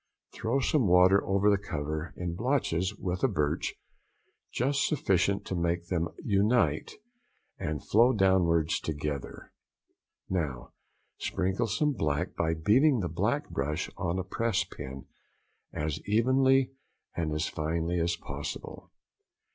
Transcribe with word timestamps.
Throw 0.33 0.59
some 0.59 0.87
water 0.87 1.23
over 1.25 1.47
the 1.51 1.59
cover 1.61 2.11
in 2.17 2.33
blotches 2.33 2.95
with 2.97 3.21
the 3.21 3.27
birch, 3.27 3.75
just 4.51 4.87
sufficient 4.87 5.45
to 5.45 5.55
make 5.55 5.89
them 5.89 6.07
unite 6.25 6.93
and 7.59 7.87
flow 7.87 8.11
downwards 8.11 8.79
together. 8.79 9.51
Now 10.27 10.73
sprinkle 11.19 11.67
some 11.67 11.93
black 11.93 12.33
by 12.35 12.55
beating 12.55 13.01
the 13.01 13.09
black 13.09 13.47
brush 13.51 13.91
on 13.95 14.17
a 14.17 14.23
press 14.23 14.63
pin, 14.63 15.05
as 15.71 15.99
evenly 16.07 16.71
and 17.15 17.31
as 17.31 17.47
finely 17.47 17.99
as 17.99 18.15
possible. 18.15 18.89